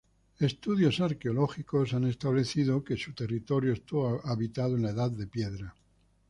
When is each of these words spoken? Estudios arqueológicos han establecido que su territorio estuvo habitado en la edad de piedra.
Estudios 0.39 0.99
arqueológicos 0.99 1.93
han 1.93 2.05
establecido 2.05 2.83
que 2.83 2.97
su 2.97 3.13
territorio 3.13 3.73
estuvo 3.73 4.19
habitado 4.25 4.75
en 4.75 4.81
la 4.81 4.89
edad 4.89 5.11
de 5.11 5.27
piedra. 5.27 5.75